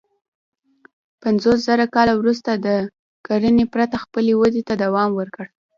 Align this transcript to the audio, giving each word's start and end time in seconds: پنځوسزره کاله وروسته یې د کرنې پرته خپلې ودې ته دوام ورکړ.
پنځوسزره 1.21 1.85
کاله 1.95 2.13
وروسته 2.17 2.49
یې 2.55 2.61
د 2.65 2.67
کرنې 3.27 3.65
پرته 3.73 3.95
خپلې 4.03 4.33
ودې 4.39 4.61
ته 4.67 4.73
دوام 4.83 5.09
ورکړ. 5.15 5.45